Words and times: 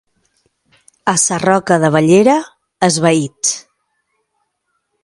A 1.13 1.15
Sarroca 1.25 1.77
de 1.85 1.93
Bellera, 1.97 2.39
esvaïts. 2.89 3.57